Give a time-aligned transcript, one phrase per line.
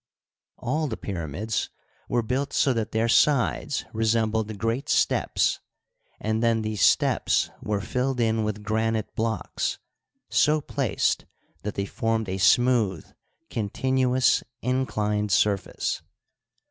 [0.57, 1.69] All the pyramids
[2.09, 5.59] were built so that their sides resembled great steps,
[6.19, 9.77] and then these steps were filled in with granite blocks,
[10.27, 11.25] so placed
[11.61, 13.05] that they formed a smooth,
[13.51, 16.01] continuous inclined surface.